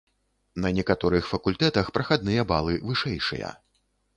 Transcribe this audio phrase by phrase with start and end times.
[0.63, 3.51] На некаторых факультэтах прахадныя балы вышэйшыя.